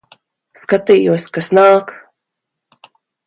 Skatījos, 0.61 1.27
kas 1.37 1.49
nāk. 1.57 1.93